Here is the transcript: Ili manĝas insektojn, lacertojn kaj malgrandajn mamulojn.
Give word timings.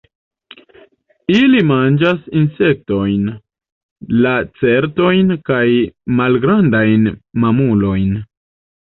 Ili 1.33 1.57
manĝas 1.71 2.23
insektojn, 2.39 3.27
lacertojn 4.27 5.35
kaj 5.51 5.65
malgrandajn 6.21 7.05
mamulojn. 7.45 8.17